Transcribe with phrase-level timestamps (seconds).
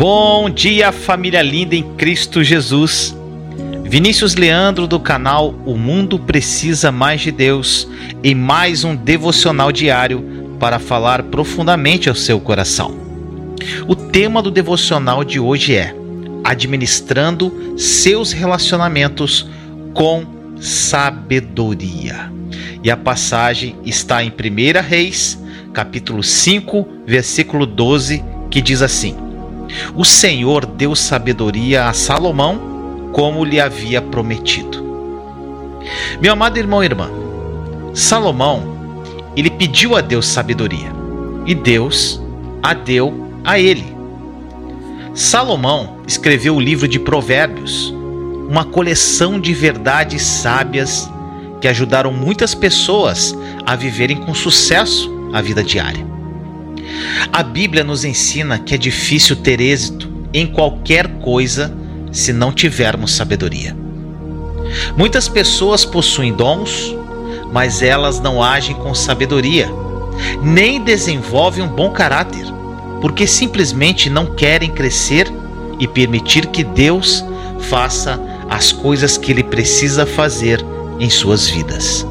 [0.00, 3.14] Bom dia, família linda em Cristo Jesus.
[3.84, 7.86] Vinícius Leandro do canal O Mundo Precisa Mais de Deus
[8.24, 12.96] em mais um devocional diário para falar profundamente ao seu coração.
[13.86, 15.94] O tema do devocional de hoje é
[16.44, 19.50] Administrando seus relacionamentos
[19.92, 20.24] com
[20.62, 22.32] sabedoria.
[22.82, 25.38] E a passagem está em 1 Reis,
[25.74, 29.28] capítulo 5, versículo 12, que diz assim:
[29.94, 34.80] O Senhor deu sabedoria a Salomão, como lhe havia prometido.
[36.20, 37.10] Meu amado irmão e irmã,
[37.94, 38.62] Salomão,
[39.36, 40.92] ele pediu a Deus sabedoria,
[41.46, 42.20] e Deus
[42.62, 43.96] a deu a ele.
[45.14, 47.92] Salomão escreveu o livro de Provérbios,
[48.48, 51.10] uma coleção de verdades sábias
[51.60, 56.04] que ajudaram muitas pessoas a viverem com sucesso a vida diária.
[57.32, 61.74] A Bíblia nos ensina que é difícil ter êxito em qualquer coisa
[62.12, 63.76] se não tivermos sabedoria.
[64.96, 66.94] Muitas pessoas possuem dons,
[67.52, 69.68] mas elas não agem com sabedoria,
[70.42, 72.44] nem desenvolvem um bom caráter,
[73.00, 75.30] porque simplesmente não querem crescer
[75.78, 77.24] e permitir que Deus
[77.60, 80.64] faça as coisas que ele precisa fazer
[80.98, 82.06] em suas vidas.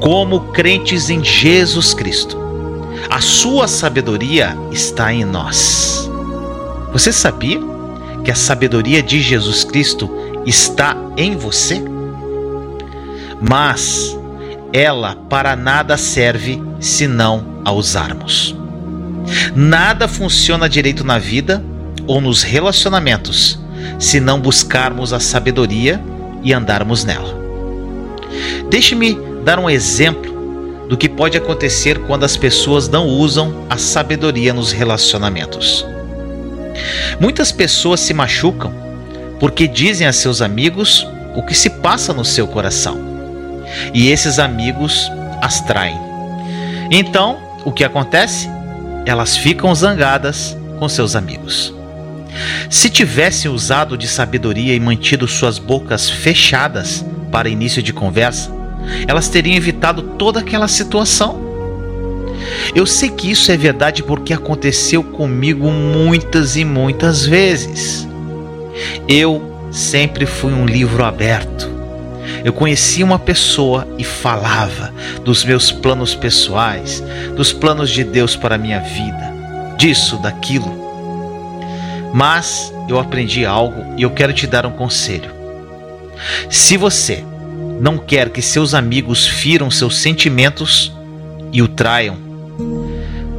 [0.00, 2.47] Como crentes em Jesus Cristo,
[3.10, 6.10] a sua sabedoria está em nós.
[6.92, 7.60] Você sabia
[8.24, 10.10] que a sabedoria de Jesus Cristo
[10.44, 11.82] está em você?
[13.40, 14.16] Mas
[14.72, 18.54] ela para nada serve se não a usarmos.
[19.54, 21.62] Nada funciona direito na vida
[22.06, 23.58] ou nos relacionamentos
[23.98, 26.02] se não buscarmos a sabedoria
[26.42, 27.36] e andarmos nela.
[28.70, 30.37] Deixe-me dar um exemplo
[30.88, 35.86] do que pode acontecer quando as pessoas não usam a sabedoria nos relacionamentos.
[37.20, 38.72] Muitas pessoas se machucam
[39.38, 42.98] porque dizem a seus amigos o que se passa no seu coração.
[43.92, 45.10] E esses amigos
[45.42, 45.98] as traem.
[46.90, 48.48] Então, o que acontece?
[49.04, 51.74] Elas ficam zangadas com seus amigos.
[52.70, 58.50] Se tivessem usado de sabedoria e mantido suas bocas fechadas para início de conversa,
[59.06, 61.48] elas teriam evitado toda aquela situação.
[62.74, 68.06] Eu sei que isso é verdade porque aconteceu comigo muitas e muitas vezes.
[69.06, 71.78] Eu sempre fui um livro aberto.
[72.44, 74.92] Eu conhecia uma pessoa e falava
[75.24, 77.02] dos meus planos pessoais,
[77.34, 79.34] dos planos de Deus para a minha vida,
[79.76, 80.88] disso, daquilo.
[82.14, 85.30] Mas eu aprendi algo e eu quero te dar um conselho.
[86.48, 87.24] Se você
[87.80, 90.92] não quer que seus amigos firam seus sentimentos
[91.52, 92.16] e o traiam,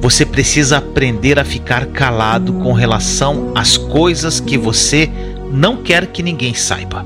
[0.00, 5.10] você precisa aprender a ficar calado com relação às coisas que você
[5.52, 7.04] não quer que ninguém saiba.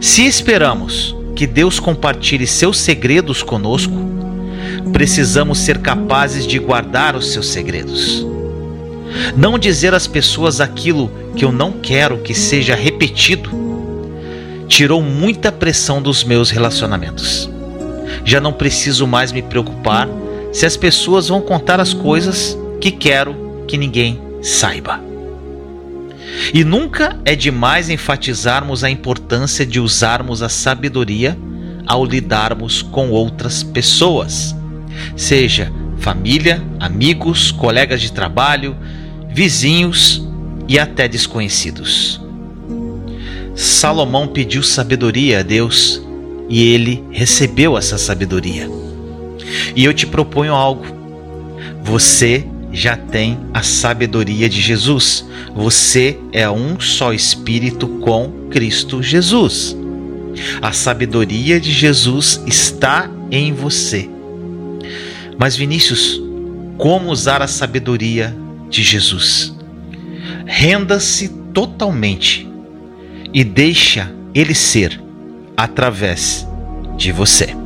[0.00, 3.92] Se esperamos que Deus compartilhe seus segredos conosco,
[4.92, 8.26] precisamos ser capazes de guardar os seus segredos.
[9.36, 13.50] Não dizer às pessoas aquilo que eu não quero que seja repetido
[14.68, 17.50] tirou muita pressão dos meus relacionamentos.
[18.24, 20.08] Já não preciso mais me preocupar
[20.52, 25.00] se as pessoas vão contar as coisas que quero que ninguém saiba.
[26.52, 31.36] E nunca é demais enfatizarmos a importância de usarmos a sabedoria
[31.86, 34.54] ao lidarmos com outras pessoas,
[35.16, 38.76] seja família, amigos, colegas de trabalho,
[39.28, 40.26] vizinhos
[40.68, 42.25] e até desconhecidos.
[43.56, 46.02] Salomão pediu sabedoria a Deus
[46.46, 48.68] e ele recebeu essa sabedoria.
[49.74, 50.84] E eu te proponho algo.
[51.82, 55.24] Você já tem a sabedoria de Jesus.
[55.54, 59.74] Você é um só espírito com Cristo Jesus.
[60.60, 64.10] A sabedoria de Jesus está em você.
[65.38, 66.20] Mas Vinícius,
[66.76, 68.36] como usar a sabedoria
[68.68, 69.54] de Jesus.
[70.44, 72.45] Renda-se totalmente
[73.32, 75.00] e deixa ele ser
[75.56, 76.46] através
[76.96, 77.56] de você.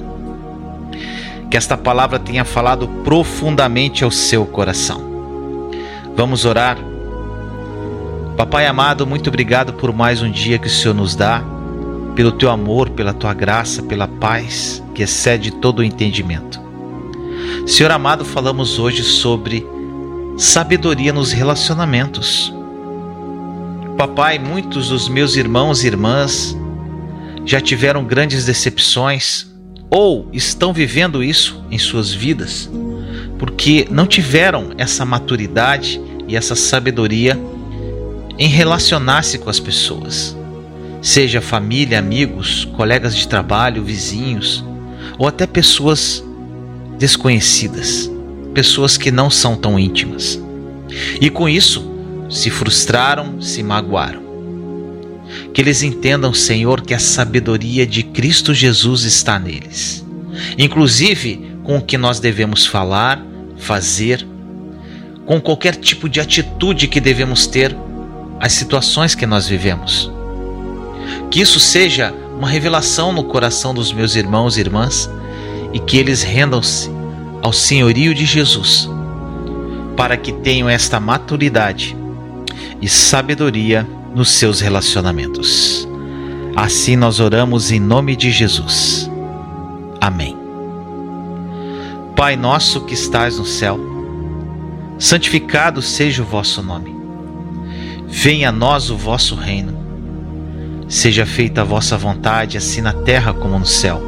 [1.50, 5.02] Que esta palavra tenha falado profundamente ao seu coração.
[6.16, 6.78] Vamos orar.
[8.36, 11.42] Papai amado, muito obrigado por mais um dia que o Senhor nos dá,
[12.14, 16.60] pelo teu amor, pela tua graça, pela paz que excede todo o entendimento.
[17.66, 19.66] Senhor amado, falamos hoje sobre
[20.36, 22.52] sabedoria nos relacionamentos.
[24.00, 26.56] Papai, muitos dos meus irmãos e irmãs
[27.44, 29.46] já tiveram grandes decepções
[29.90, 32.70] ou estão vivendo isso em suas vidas
[33.38, 37.38] porque não tiveram essa maturidade e essa sabedoria
[38.38, 40.34] em relacionar-se com as pessoas,
[41.02, 44.64] seja família, amigos, colegas de trabalho, vizinhos
[45.18, 46.24] ou até pessoas
[46.98, 48.10] desconhecidas,
[48.54, 50.42] pessoas que não são tão íntimas.
[51.20, 51.89] E com isso
[52.30, 54.22] se frustraram, se magoaram.
[55.52, 60.06] Que eles entendam, Senhor, que a sabedoria de Cristo Jesus está neles,
[60.56, 63.24] inclusive com o que nós devemos falar,
[63.58, 64.26] fazer,
[65.26, 67.76] com qualquer tipo de atitude que devemos ter
[68.38, 70.10] as situações que nós vivemos.
[71.30, 75.10] Que isso seja uma revelação no coração dos meus irmãos e irmãs
[75.72, 76.90] e que eles rendam-se
[77.42, 78.88] ao senhorio de Jesus,
[79.96, 81.99] para que tenham esta maturidade
[82.80, 85.88] e sabedoria nos seus relacionamentos.
[86.56, 89.10] Assim nós oramos em nome de Jesus.
[90.00, 90.36] Amém.
[92.16, 93.78] Pai nosso que estais no céu,
[94.98, 96.94] santificado seja o vosso nome.
[98.06, 99.78] Venha a nós o vosso reino.
[100.88, 104.02] Seja feita a vossa vontade, assim na terra como no céu.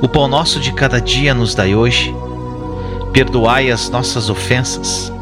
[0.00, 2.12] O pão nosso de cada dia nos dai hoje.
[3.12, 5.12] Perdoai as nossas ofensas,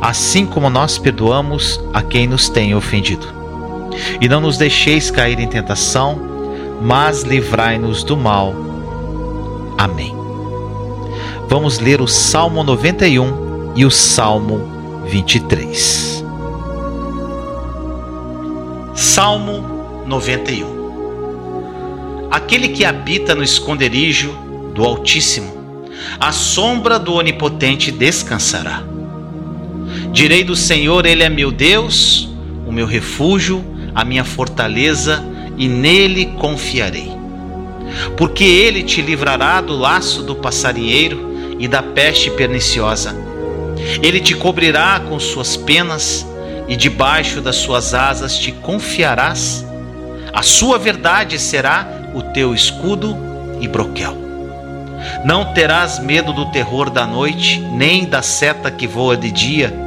[0.00, 3.26] assim como nós perdoamos a quem nos tem ofendido.
[4.20, 6.18] E não nos deixeis cair em tentação,
[6.80, 8.54] mas livrai-nos do mal.
[9.76, 10.14] Amém.
[11.48, 14.60] Vamos ler o Salmo 91 e o Salmo
[15.06, 16.24] 23.
[18.94, 20.78] Salmo 91
[22.30, 24.32] Aquele que habita no esconderijo
[24.74, 25.82] do Altíssimo,
[26.20, 28.82] a sombra do Onipotente descansará.
[30.18, 32.28] Direi do Senhor, Ele é meu Deus,
[32.66, 35.24] o meu refúgio, a minha fortaleza,
[35.56, 37.12] e nele confiarei.
[38.16, 43.14] Porque ele te livrará do laço do passarinheiro e da peste perniciosa.
[44.02, 46.26] Ele te cobrirá com suas penas
[46.66, 49.64] e debaixo das suas asas te confiarás.
[50.32, 53.16] A sua verdade será o teu escudo
[53.60, 54.16] e broquel.
[55.24, 59.86] Não terás medo do terror da noite, nem da seta que voa de dia,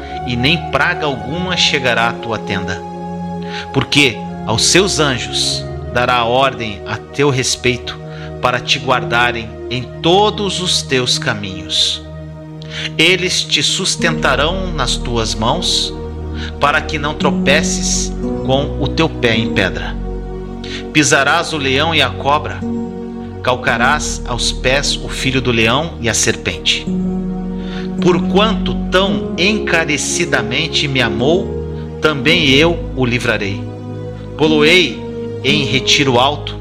[0.27, 2.81] e nem praga alguma chegará à tua tenda.
[3.73, 5.63] Porque aos seus anjos
[5.93, 7.99] dará ordem a teu respeito,
[8.41, 12.01] para te guardarem em todos os teus caminhos.
[12.97, 15.93] Eles te sustentarão nas tuas mãos,
[16.59, 18.11] para que não tropeces
[18.45, 19.95] com o teu pé em pedra.
[20.91, 22.59] Pisarás o leão e a cobra,
[23.43, 26.85] calcarás aos pés o filho do leão e a serpente.
[28.01, 33.61] Porquanto tão encarecidamente me amou, também eu o livrarei.
[34.37, 34.99] Poloei
[35.43, 36.59] em retiro alto,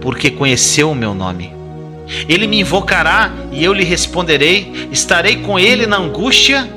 [0.00, 1.54] porque conheceu o meu nome.
[2.28, 4.88] Ele me invocará e eu lhe responderei.
[4.90, 6.68] Estarei com ele na angústia,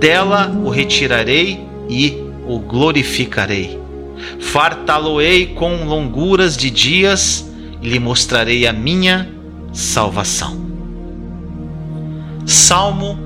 [0.00, 3.78] dela o retirarei e o glorificarei.
[4.40, 7.50] Fartá-lo-ei com longuras de dias
[7.82, 9.28] e lhe mostrarei a minha
[9.72, 10.64] salvação.
[12.46, 13.25] Salmo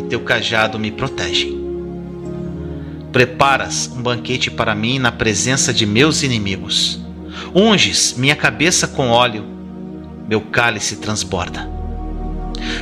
[0.00, 1.60] e teu cajado me protegem.
[3.12, 7.00] Preparas um banquete para mim na presença de meus inimigos.
[7.54, 9.60] Unges minha cabeça com óleo
[10.30, 11.68] meu cálice transborda.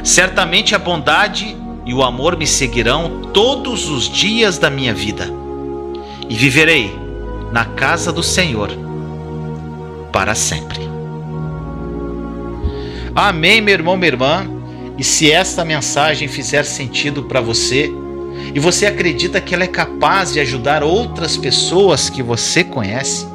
[0.04, 1.56] Certamente a bondade
[1.86, 5.26] e o amor me seguirão todos os dias da minha vida,
[6.28, 6.94] e viverei
[7.50, 8.68] na casa do Senhor
[10.12, 10.78] para sempre.
[13.14, 14.57] Amém, meu irmão, minha irmã.
[14.98, 17.90] E se esta mensagem fizer sentido para você,
[18.54, 23.26] e você acredita que ela é capaz de ajudar outras pessoas que você conhece,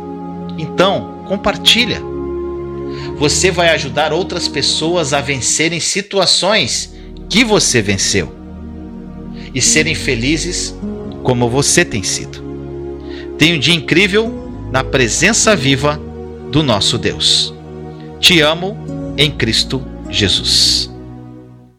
[0.58, 2.14] então compartilha
[3.18, 6.94] você vai ajudar outras pessoas a vencerem situações
[7.30, 8.34] que você venceu
[9.54, 10.76] e serem felizes
[11.24, 12.44] como você tem sido.
[13.38, 16.00] Tenha um dia incrível na presença viva
[16.52, 17.54] do nosso Deus.
[18.20, 18.78] Te amo
[19.18, 20.93] em Cristo Jesus.